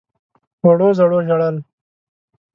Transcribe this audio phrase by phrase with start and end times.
[0.65, 1.55] وړو _زړو ژړل.